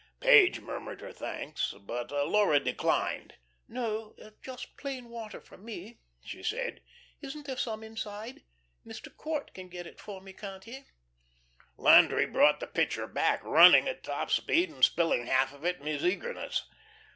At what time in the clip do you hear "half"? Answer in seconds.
15.27-15.53